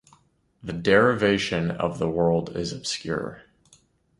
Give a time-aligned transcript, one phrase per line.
[0.63, 3.43] The derivation of the word is obscure.